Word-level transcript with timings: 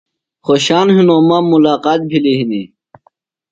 خوۡشان 0.45 0.87
ہِنوۡ 0.95 1.21
مہ 1.27 1.37
ملاقات 1.51 1.99
بھِلیۡ 2.09 2.37
ہِنیۡ۔ 2.39 2.67